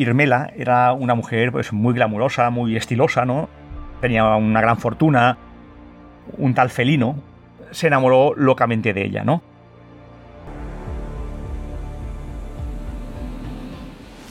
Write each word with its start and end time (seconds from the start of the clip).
Irmela 0.00 0.50
era 0.56 0.92
una 0.92 1.14
mujer 1.14 1.52
pues, 1.52 1.72
muy 1.72 1.94
glamurosa, 1.94 2.50
muy 2.50 2.76
estilosa, 2.76 3.24
¿no? 3.24 3.48
Tenía 4.00 4.24
una 4.36 4.60
gran 4.60 4.78
fortuna, 4.78 5.36
un 6.38 6.54
tal 6.54 6.70
felino. 6.70 7.16
Se 7.70 7.86
enamoró 7.86 8.34
locamente 8.34 8.92
de 8.92 9.04
ella, 9.04 9.24
¿no? 9.24 9.42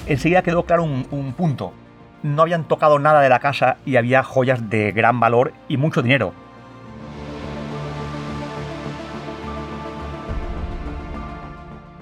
Enseguida 0.07 0.41
quedó 0.41 0.63
claro 0.63 0.83
un, 0.83 1.05
un 1.11 1.33
punto. 1.33 1.71
No 2.23 2.41
habían 2.41 2.63
tocado 2.63 2.97
nada 2.97 3.21
de 3.21 3.29
la 3.29 3.39
casa 3.39 3.77
y 3.85 3.95
había 3.95 4.23
joyas 4.23 4.69
de 4.69 4.91
gran 4.91 5.19
valor 5.19 5.53
y 5.67 5.77
mucho 5.77 6.01
dinero. 6.01 6.33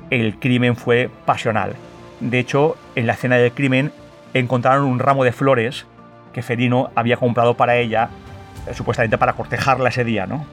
el 0.09 0.39
crimen 0.39 0.75
fue 0.75 1.09
pasional. 1.25 1.75
De 2.19 2.39
hecho, 2.39 2.75
en 2.95 3.07
la 3.07 3.13
escena 3.13 3.37
del 3.37 3.51
crimen 3.51 3.91
encontraron 4.33 4.85
un 4.85 4.99
ramo 4.99 5.23
de 5.23 5.31
flores 5.31 5.85
que 6.33 6.41
Ferino 6.41 6.89
había 6.95 7.17
comprado 7.17 7.55
para 7.55 7.77
ella, 7.77 8.09
eh, 8.67 8.73
supuestamente 8.73 9.17
para 9.17 9.33
cortejarla 9.33 9.89
ese 9.89 10.03
día, 10.03 10.25
¿no? 10.25 10.45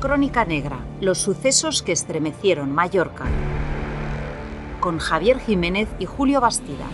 Crónica 0.00 0.44
Negra, 0.44 0.78
los 1.00 1.18
sucesos 1.18 1.82
que 1.82 1.92
estremecieron 1.92 2.72
Mallorca, 2.72 3.24
con 4.78 4.98
Javier 4.98 5.40
Jiménez 5.40 5.88
y 5.98 6.04
Julio 6.04 6.40
Bastida. 6.40 6.84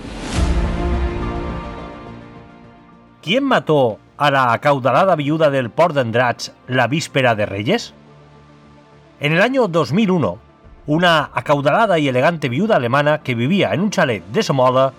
¿Quién 3.21 3.45
mató 3.45 3.99
a 4.23 4.31
la 4.31 4.53
acaudalada 4.53 5.17
viuda 5.17 5.51
del 5.51 5.69
Port 5.69 5.97
d'Andrats 5.97 6.53
la 6.69 6.87
víspera 6.87 7.35
de 7.35 7.45
Reyes? 7.45 7.93
En 9.19 9.33
el 9.33 9.43
año 9.43 9.67
2001, 9.67 10.39
una 10.87 11.31
acaudalada 11.34 11.98
y 11.98 12.06
elegante 12.06 12.48
viuda 12.48 12.77
alemana 12.77 13.19
que 13.19 13.34
vivía 13.34 13.75
en 13.75 13.81
un 13.81 13.91
chalet 13.91 14.25
de 14.27 14.45
Somoda 14.45 14.93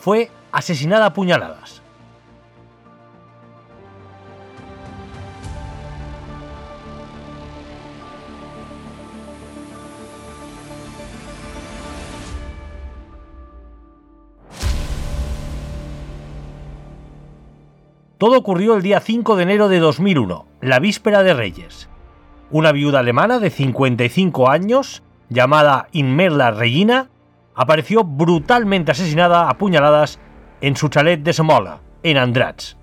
fue 0.00 0.30
asesinada 0.52 1.04
a 1.04 1.12
puñaladas. 1.12 1.81
Todo 18.22 18.38
ocurrió 18.38 18.76
el 18.76 18.82
día 18.82 19.00
5 19.00 19.34
de 19.34 19.42
enero 19.42 19.68
de 19.68 19.80
2001, 19.80 20.46
la 20.60 20.78
víspera 20.78 21.24
de 21.24 21.34
Reyes. 21.34 21.88
Una 22.52 22.70
viuda 22.70 23.00
alemana 23.00 23.40
de 23.40 23.50
55 23.50 24.48
años, 24.48 25.02
llamada 25.28 25.88
Inmerla 25.90 26.52
Regina, 26.52 27.10
apareció 27.56 28.04
brutalmente 28.04 28.92
asesinada 28.92 29.50
a 29.50 29.58
puñaladas 29.58 30.20
en 30.60 30.76
su 30.76 30.88
chalet 30.88 31.20
de 31.20 31.32
Somola, 31.32 31.80
en 32.04 32.16
Andrats. 32.16 32.76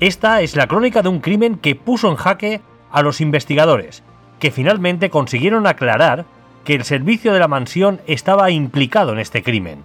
Esta 0.00 0.40
es 0.40 0.56
la 0.56 0.66
crónica 0.66 1.02
de 1.02 1.08
un 1.08 1.20
crimen 1.20 1.58
que 1.58 1.76
puso 1.76 2.10
en 2.10 2.16
jaque 2.16 2.62
a 2.90 3.02
los 3.02 3.20
investigadores, 3.20 4.02
que 4.40 4.50
finalmente 4.50 5.08
consiguieron 5.08 5.68
aclarar 5.68 6.24
que 6.64 6.74
el 6.74 6.82
servicio 6.82 7.32
de 7.32 7.38
la 7.38 7.46
mansión 7.46 8.00
estaba 8.08 8.50
implicado 8.50 9.12
en 9.12 9.20
este 9.20 9.44
crimen. 9.44 9.84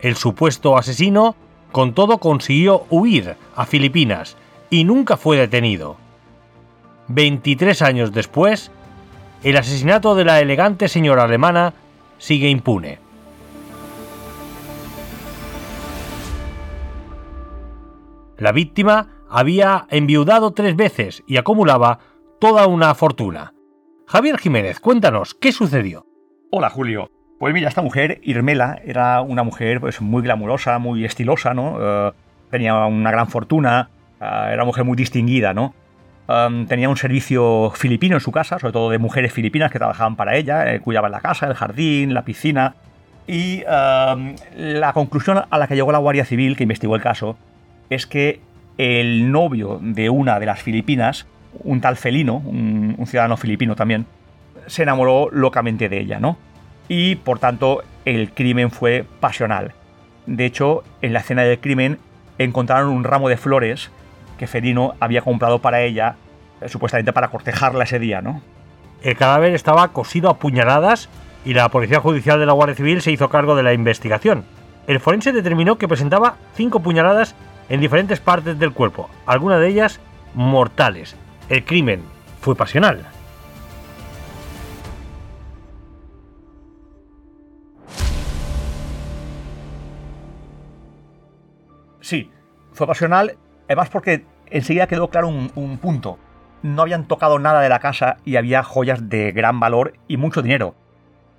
El 0.00 0.16
supuesto 0.16 0.76
asesino 0.76 1.36
con 1.76 1.92
todo 1.92 2.16
consiguió 2.16 2.86
huir 2.88 3.36
a 3.54 3.66
Filipinas 3.66 4.38
y 4.70 4.84
nunca 4.84 5.18
fue 5.18 5.36
detenido. 5.36 5.98
23 7.08 7.82
años 7.82 8.12
después, 8.12 8.70
el 9.42 9.58
asesinato 9.58 10.14
de 10.14 10.24
la 10.24 10.40
elegante 10.40 10.88
señora 10.88 11.24
alemana 11.24 11.74
sigue 12.16 12.48
impune. 12.48 12.98
La 18.38 18.52
víctima 18.52 19.10
había 19.28 19.86
enviudado 19.90 20.52
tres 20.52 20.76
veces 20.76 21.24
y 21.26 21.36
acumulaba 21.36 21.98
toda 22.40 22.66
una 22.68 22.94
fortuna. 22.94 23.52
Javier 24.06 24.38
Jiménez, 24.38 24.80
cuéntanos, 24.80 25.34
¿qué 25.34 25.52
sucedió? 25.52 26.06
Hola 26.50 26.70
Julio. 26.70 27.10
Pues 27.38 27.52
mira, 27.52 27.68
esta 27.68 27.82
mujer, 27.82 28.18
Irmela, 28.22 28.80
era 28.84 29.20
una 29.20 29.42
mujer 29.42 29.78
pues, 29.80 30.00
muy 30.00 30.22
glamurosa, 30.22 30.78
muy 30.78 31.04
estilosa, 31.04 31.52
¿no? 31.52 31.76
Eh, 31.80 32.12
tenía 32.50 32.86
una 32.86 33.10
gran 33.10 33.28
fortuna, 33.28 33.90
eh, 34.20 34.24
era 34.24 34.54
una 34.54 34.64
mujer 34.64 34.84
muy 34.84 34.96
distinguida, 34.96 35.52
¿no? 35.52 35.74
Em, 36.28 36.66
tenía 36.66 36.88
un 36.88 36.96
servicio 36.96 37.70
filipino 37.74 38.16
en 38.16 38.20
su 38.20 38.32
casa, 38.32 38.58
sobre 38.58 38.72
todo 38.72 38.90
de 38.90 38.98
mujeres 38.98 39.34
filipinas 39.34 39.70
que 39.70 39.78
trabajaban 39.78 40.16
para 40.16 40.34
ella, 40.34 40.72
eh, 40.72 40.80
cuidaban 40.80 41.12
la 41.12 41.20
casa, 41.20 41.46
el 41.46 41.54
jardín, 41.54 42.14
la 42.14 42.22
piscina. 42.24 42.74
Y 43.26 43.62
em, 43.68 44.36
la 44.56 44.92
conclusión 44.94 45.42
a 45.50 45.58
la 45.58 45.66
que 45.66 45.74
llegó 45.74 45.92
la 45.92 45.98
Guardia 45.98 46.24
Civil, 46.24 46.56
que 46.56 46.62
investigó 46.62 46.96
el 46.96 47.02
caso, 47.02 47.36
es 47.90 48.06
que 48.06 48.40
el 48.78 49.30
novio 49.30 49.78
de 49.82 50.08
una 50.08 50.38
de 50.40 50.46
las 50.46 50.62
filipinas, 50.62 51.26
un 51.64 51.82
tal 51.82 51.96
felino, 51.96 52.36
un 52.36 53.06
ciudadano 53.06 53.36
filipino 53.36 53.76
también, 53.76 54.06
se 54.66 54.82
enamoró 54.82 55.28
locamente 55.30 55.88
de 55.88 56.00
ella, 56.00 56.18
¿no? 56.18 56.36
Y 56.88 57.16
por 57.16 57.38
tanto 57.38 57.82
el 58.04 58.30
crimen 58.32 58.70
fue 58.70 59.04
pasional. 59.20 59.72
De 60.26 60.44
hecho, 60.44 60.82
en 61.02 61.12
la 61.12 61.20
escena 61.20 61.42
del 61.42 61.58
crimen 61.58 61.98
encontraron 62.38 62.90
un 62.90 63.04
ramo 63.04 63.28
de 63.28 63.36
flores 63.36 63.90
que 64.38 64.46
Ferino 64.46 64.94
había 65.00 65.22
comprado 65.22 65.60
para 65.60 65.82
ella, 65.82 66.16
eh, 66.60 66.68
supuestamente 66.68 67.12
para 67.12 67.28
cortejarla 67.28 67.84
ese 67.84 67.98
día, 67.98 68.20
¿no? 68.20 68.42
El 69.02 69.16
cadáver 69.16 69.54
estaba 69.54 69.88
cosido 69.88 70.30
a 70.30 70.38
puñaladas 70.38 71.08
y 71.44 71.54
la 71.54 71.68
Policía 71.68 72.00
Judicial 72.00 72.40
de 72.40 72.46
la 72.46 72.52
Guardia 72.52 72.74
Civil 72.74 73.02
se 73.02 73.12
hizo 73.12 73.28
cargo 73.28 73.54
de 73.54 73.62
la 73.62 73.72
investigación. 73.72 74.44
El 74.86 75.00
forense 75.00 75.32
determinó 75.32 75.78
que 75.78 75.88
presentaba 75.88 76.36
cinco 76.54 76.80
puñaladas 76.80 77.34
en 77.68 77.80
diferentes 77.80 78.20
partes 78.20 78.58
del 78.58 78.72
cuerpo, 78.72 79.08
algunas 79.26 79.60
de 79.60 79.68
ellas 79.68 80.00
mortales. 80.34 81.16
El 81.48 81.64
crimen 81.64 82.02
fue 82.40 82.56
pasional. 82.56 83.06
Sí, 92.06 92.30
fue 92.70 92.86
pasional, 92.86 93.36
además 93.64 93.88
porque 93.88 94.24
enseguida 94.48 94.86
quedó 94.86 95.10
claro 95.10 95.26
un, 95.26 95.78
punto. 95.78 96.20
No 96.62 96.82
habían 96.82 97.08
tocado 97.08 97.40
nada 97.40 97.60
de 97.62 97.68
la 97.68 97.80
casa 97.80 98.18
y 98.24 98.36
había 98.36 98.62
joyas 98.62 99.08
de 99.08 99.32
gran 99.32 99.58
valor 99.58 99.94
y 100.06 100.16
mucho 100.16 100.40
dinero. 100.40 100.76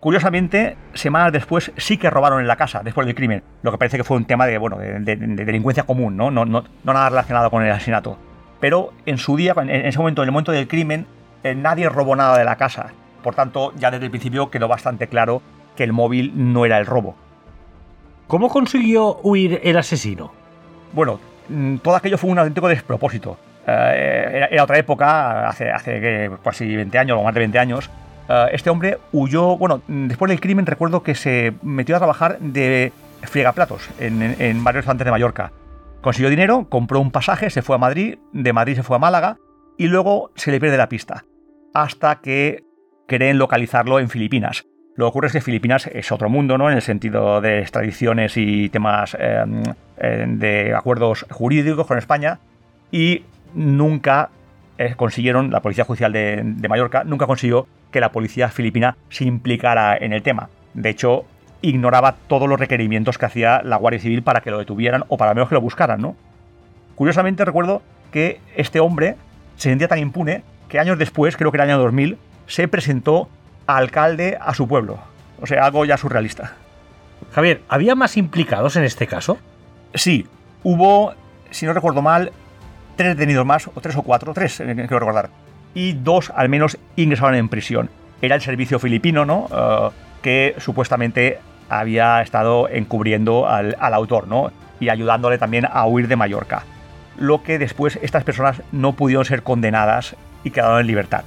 Curiosamente, 0.02 0.76
semanas 0.94 1.32
después 1.32 1.72
sí 1.78 1.98
que 1.98 2.10
robaron 2.10 2.42
en 2.42 2.48
la 2.48 2.58
casa, 2.58 2.82
después 2.84 3.08
del 3.08 3.16
crimen, 3.16 3.44
lo 3.62 3.72
que 3.72 3.78
parece 3.78 3.96
que 3.96 4.04
fue 4.04 4.18
un 4.18 4.26
tema 4.26 4.46
de, 4.46 4.58
bueno, 4.58 4.78
de, 4.78 5.16
delincuencia 5.16 5.84
común, 5.84 6.18
¿no? 6.18 6.32
No, 6.32 6.44
nada 6.44 7.10
relacionado 7.12 7.50
con 7.50 7.64
el 7.64 7.72
asesinato. 7.72 8.18
Pero 8.60 8.92
en 9.06 9.20
su 9.20 9.38
día, 9.38 9.54
en 9.58 9.70
ese 9.70 10.00
momento, 10.00 10.22
en 10.22 10.28
el 10.28 10.34
momento 10.34 10.52
del 10.52 10.68
crimen, 10.68 11.08
eh, 11.46 11.56
nadie 11.56 11.88
robó 11.88 12.14
nada 12.18 12.38
de 12.38 12.44
la 12.44 12.58
casa. 12.58 12.88
Por 13.24 13.36
tanto, 13.36 13.72
ya 13.78 13.90
desde 13.90 14.04
el 14.04 14.12
principio 14.12 14.50
quedó 14.50 14.68
bastante 14.68 15.08
claro 15.08 15.42
que 15.78 15.86
el 15.86 15.94
móvil 15.94 16.34
no 16.36 16.66
era 16.66 16.78
el 16.78 16.86
robo. 16.86 17.16
¿Cómo 18.28 18.50
consiguió 18.50 19.22
huir 19.24 19.62
el 19.64 19.78
asesino? 19.78 20.37
Bueno, 20.94 21.20
mm, 21.50 21.78
todo 21.78 21.96
aquello 21.96 22.18
fue 22.18 22.30
un 22.30 22.40
auténtico 22.40 22.68
despropósito. 22.68 23.38
Eh, 23.66 24.48
era, 24.52 24.64
otra 24.64 24.78
época, 24.78 25.48
hace, 25.50 25.70
hace 25.70 26.32
casi 26.44 26.76
20 26.76 26.98
años 26.98 27.18
o 27.20 27.24
más 27.24 27.34
de 27.34 27.42
20 27.42 27.60
años. 27.60 27.90
Eh, 28.30 28.46
este 28.54 28.70
hombre 28.70 28.98
huyó, 29.12 29.58
bueno, 29.58 29.82
después 29.88 30.30
del 30.30 30.40
crimen 30.40 30.66
recuerdo 30.66 31.04
que 31.04 31.16
se 31.16 31.54
metió 31.62 31.96
a 31.96 32.00
trabajar 32.00 32.40
de 32.40 32.94
friegaplatos 33.24 33.90
en, 34.00 34.22
en, 34.22 34.42
en 34.42 34.64
varios 34.64 34.86
de 34.86 35.12
Mallorca. 35.12 35.52
Consiguió 36.02 36.30
dinero, 36.30 36.68
compró 36.70 37.00
un 37.00 37.12
pasaje, 37.12 37.50
se 37.50 37.62
fue 37.62 37.76
a 37.76 37.80
Madrid, 37.80 38.18
de 38.32 38.54
Madrid 38.54 38.76
se 38.76 38.84
fue 38.84 38.96
a 38.96 39.00
Málaga 39.00 39.38
y 39.78 39.88
luego 39.88 40.32
se 40.36 40.52
le 40.52 40.60
pierde 40.60 40.78
la 40.78 40.90
pista. 40.90 41.26
Hasta 41.74 42.22
que 42.22 42.64
creen 43.08 43.38
localizarlo 43.38 44.00
en 44.00 44.10
Filipinas. 44.10 44.66
Lo 44.98 45.06
que 45.06 45.10
ocurre 45.10 45.28
es 45.28 45.34
que 45.34 45.42
Filipinas 45.42 45.86
es 45.86 46.12
otro 46.12 46.28
mundo, 46.28 46.58
¿no? 46.58 46.72
En 46.72 46.76
el 46.76 46.82
sentido 46.82 47.40
de 47.40 47.60
extradiciones 47.60 48.36
y 48.36 48.68
temas 48.70 49.16
em, 49.20 49.62
em, 49.98 50.40
de 50.40 50.74
acuerdos 50.74 51.24
jurídicos 51.30 51.86
con 51.86 52.00
España. 52.00 52.40
Y 52.92 53.24
nunca 53.54 54.32
eh, 54.80 54.96
consiguieron, 54.98 55.52
la 55.52 55.62
Policía 55.62 55.86
Judicial 55.86 56.12
de, 56.12 56.68
Mallorca 56.68 57.04
nunca 57.04 57.28
consiguió 57.28 57.68
que 57.92 58.00
la 58.00 58.12
policía 58.12 58.50
filipina 58.50 58.98
se 59.10 59.26
implicara 59.26 59.96
en 59.96 60.14
el 60.14 60.24
tema. 60.24 60.50
De 60.74 60.90
hecho, 60.90 61.26
ignoraba 61.62 62.16
todos 62.28 62.50
los 62.50 62.60
requerimientos 62.60 63.20
que 63.20 63.28
hacía 63.28 63.62
la 63.64 63.78
Guardia 63.78 64.00
Civil 64.00 64.24
para 64.24 64.42
que 64.42 64.50
lo 64.50 64.58
detuvieran 64.58 65.04
o 65.10 65.18
para 65.18 65.36
menos 65.36 65.48
que 65.48 65.56
lo 65.56 65.62
buscaran, 65.62 66.02
¿no? 66.02 66.16
Curiosamente 66.96 67.46
recuerdo 67.46 67.84
que 68.12 68.40
este 68.56 68.80
hombre 68.80 69.16
se 69.58 69.70
sentía 69.70 69.88
tan 69.88 70.00
impune 70.00 70.42
que 70.70 70.80
años 70.80 70.98
después, 70.98 71.38
creo 71.38 71.52
que 71.52 71.58
era 71.58 71.66
el 71.66 71.70
año 71.70 71.80
2000, 71.84 72.18
se 72.48 72.68
presentó 72.68 73.30
alcalde 73.68 74.38
a 74.40 74.54
su 74.54 74.68
pueblo. 74.68 75.00
O 75.42 75.46
sea, 75.46 75.66
algo 75.66 75.86
ya 75.86 75.98
surrealista. 75.98 76.54
Javier, 77.34 77.62
¿había 77.68 77.96
más 77.96 78.18
implicados 78.18 78.76
en 78.76 78.84
este 78.84 79.06
caso? 79.06 79.38
Sí, 79.94 80.26
hubo, 80.64 81.14
si 81.52 81.66
no 81.66 81.74
recuerdo 81.74 82.02
mal, 82.02 82.32
tres 82.96 83.16
detenidos 83.16 83.46
más, 83.46 83.68
o 83.68 83.82
tres 83.82 83.96
o 83.96 84.02
cuatro, 84.02 84.34
tres, 84.34 84.60
eh, 84.60 84.66
quiero 84.76 85.00
recordar. 85.00 85.30
y 85.74 85.94
dos 85.94 86.32
al 86.36 86.50
menos 86.50 86.78
ingresaron 86.96 87.36
en 87.36 87.50
prisión. 87.50 87.90
Era 88.22 88.36
el 88.36 88.42
servicio 88.42 88.80
filipino, 88.80 89.26
¿no? 89.26 89.48
Eh, 89.52 89.90
que 90.22 90.56
supuestamente 90.58 91.40
había 91.70 92.22
estado 92.22 92.68
encubriendo 92.70 93.48
al, 93.48 93.76
al 93.80 93.94
autor, 93.94 94.28
¿no? 94.28 94.52
Y 94.80 94.90
ayudándole 94.90 95.38
también 95.38 95.68
a 95.72 95.86
huir 95.86 96.08
de 96.08 96.16
Mallorca. 96.16 96.64
Lo 97.18 97.44
que 97.44 97.60
después 97.60 98.00
estas 98.02 98.24
personas 98.24 98.62
no 98.72 98.94
pudieron 98.94 99.26
ser 99.26 99.44
condenadas 99.44 100.16
y 100.44 100.52
quedaron 100.52 100.80
en 100.80 100.88
libertad. 100.88 101.24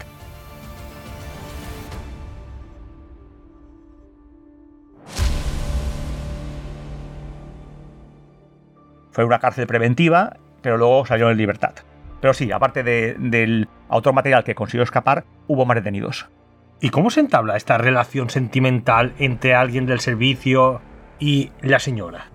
Fue 9.12 9.24
una 9.24 9.38
cárcel 9.38 9.66
preventiva, 9.66 10.36
pero 10.62 10.76
luego 10.76 11.06
salieron 11.06 11.32
en 11.32 11.38
libertad. 11.38 11.74
Pero 12.20 12.34
sí, 12.34 12.52
aparte 12.52 12.82
del 12.82 13.68
autor 13.88 14.12
material 14.12 14.44
que 14.44 14.54
consiguió 14.54 14.82
escapar, 14.82 15.24
hubo 15.46 15.64
más 15.64 15.76
detenidos. 15.76 16.28
¿Y 16.80 16.90
cómo 16.90 17.10
se 17.10 17.20
entabla 17.20 17.56
esta 17.56 17.78
relación 17.78 18.30
sentimental 18.30 19.12
entre 19.18 19.54
alguien 19.54 19.86
del 19.86 20.00
servicio 20.00 20.80
y 21.18 21.50
la 21.62 21.78
señora? 21.78 22.26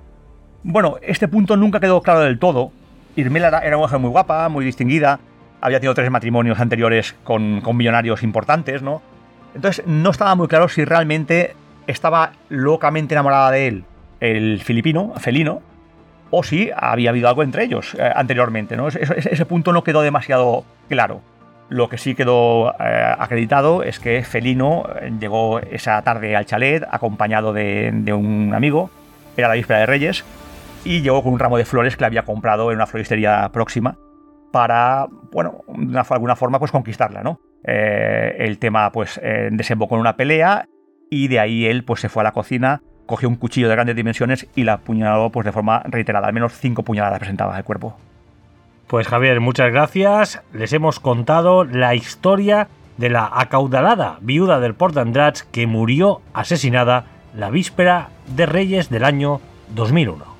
Bueno, 0.63 0.97
este 1.01 1.27
punto 1.27 1.57
nunca 1.57 1.79
quedó 1.79 2.01
claro 2.01 2.21
del 2.21 2.39
todo. 2.39 2.71
Irmela 3.15 3.47
era 3.59 3.77
una 3.77 3.85
mujer 3.85 3.99
muy 3.99 4.09
guapa, 4.09 4.49
muy 4.49 4.65
distinguida, 4.65 5.19
había 5.61 5.79
tenido 5.79 5.93
tres 5.93 6.11
matrimonios 6.11 6.59
anteriores 6.59 7.15
con, 7.23 7.61
con 7.61 7.77
millonarios 7.77 8.23
importantes, 8.23 8.81
¿no? 8.81 9.01
Entonces 9.55 9.85
no 9.87 10.09
estaba 10.09 10.35
muy 10.35 10.47
claro 10.47 10.67
si 10.67 10.83
realmente 10.83 11.55
estaba 11.87 12.33
locamente 12.49 13.13
enamorada 13.13 13.51
de 13.51 13.67
él 13.67 13.85
el 14.19 14.61
filipino, 14.61 15.13
felino, 15.17 15.61
o 16.31 16.43
si 16.43 16.71
había 16.75 17.09
habido 17.09 17.27
algo 17.27 17.43
entre 17.43 17.63
ellos 17.63 17.95
eh, 17.95 18.11
anteriormente. 18.13 18.75
¿no? 18.75 18.87
Ese, 18.87 19.45
punto 19.45 19.73
no 19.73 19.83
quedó 19.83 20.01
demasiado 20.01 20.65
claro. 20.89 21.21
Lo 21.69 21.89
que 21.89 21.97
sí 21.97 22.13
quedó 22.13 22.75
eh, 22.79 23.15
acreditado 23.17 23.83
es 23.83 23.99
que 23.99 24.23
Felino 24.23 24.87
eh, 25.01 25.11
llegó 25.19 25.59
esa 25.59 26.01
tarde 26.03 26.35
al 26.35 26.45
chalet 26.45 26.83
acompañado 26.89 27.53
de, 27.53 28.13
un 28.13 28.53
amigo, 28.53 28.91
era 29.35 29.47
la 29.47 29.55
víspera 29.55 29.79
de 29.79 29.85
Reyes, 29.87 30.23
y 30.83 31.01
llegó 31.01 31.23
con 31.23 31.33
un 31.33 31.39
ramo 31.39 31.57
de 31.57 31.65
flores 31.65 31.95
que 31.95 32.01
le 32.01 32.07
había 32.07 32.23
comprado 32.23 32.71
en 32.71 32.77
una 32.77 32.85
floristería 32.85 33.49
próxima 33.51 33.97
para, 34.51 35.07
bueno, 35.31 35.63
de 35.67 35.99
alguna 36.07 36.35
forma, 36.35 36.59
pues 36.59 36.71
conquistarla, 36.71 37.23
¿no? 37.23 37.41
el 37.63 38.59
tema, 38.59 38.91
pues, 38.91 39.19
desembocó 39.49 39.95
en 39.95 40.01
una 40.01 40.15
pelea 40.15 40.69
y 41.09 41.27
de 41.29 41.39
ahí 41.39 41.65
él, 41.65 41.83
pues, 41.83 41.99
se 41.99 42.09
fue 42.09 42.21
a 42.21 42.25
la 42.25 42.31
cocina 42.31 42.83
cogió 43.05 43.29
un 43.29 43.35
cuchillo 43.35 43.69
de 43.69 43.75
grandes 43.75 43.95
dimensiones 43.95 44.47
y 44.55 44.63
la 44.63 44.73
apuñaló 44.73 45.29
pues, 45.29 45.45
de 45.45 45.51
forma 45.51 45.81
reiterada. 45.85 46.27
Al 46.27 46.33
menos 46.33 46.53
cinco 46.53 46.83
puñaladas 46.83 47.19
presentaba 47.19 47.57
el 47.57 47.63
cuerpo. 47.63 47.97
Pues 48.87 49.07
Javier, 49.07 49.39
muchas 49.39 49.71
gracias. 49.71 50.41
Les 50.53 50.71
hemos 50.73 50.99
contado 50.99 51.63
la 51.63 51.95
historia 51.95 52.67
de 52.97 53.09
la 53.09 53.29
acaudalada 53.33 54.17
viuda 54.21 54.59
del 54.59 54.75
Port 54.75 54.95
Andrats 54.97 55.43
que 55.43 55.67
murió 55.67 56.21
asesinada 56.33 57.05
la 57.35 57.49
víspera 57.49 58.09
de 58.35 58.45
Reyes 58.45 58.89
del 58.89 59.03
año 59.03 59.41
2001. 59.73 60.35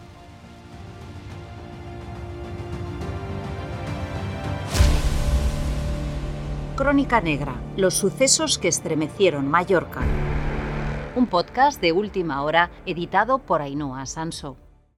Crónica 6.76 7.22
Negra, 7.22 7.56
los 7.78 7.94
sucesos 7.94 8.60
que 8.60 8.68
estremecieron 8.68 9.48
Mallorca 9.48 10.02
un 11.16 11.28
podcast 11.28 11.80
de 11.80 11.94
última 11.94 12.44
hora 12.44 12.72
editado 12.86 13.40
por 13.40 13.62
Ainhoa 13.62 14.06
Sanso. 14.06 14.65